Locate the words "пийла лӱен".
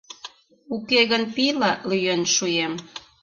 1.35-2.21